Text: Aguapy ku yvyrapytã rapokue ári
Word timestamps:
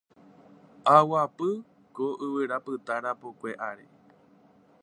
Aguapy 0.95 1.49
ku 1.95 2.05
yvyrapytã 2.25 2.95
rapokue 3.03 3.51
ári 3.69 3.85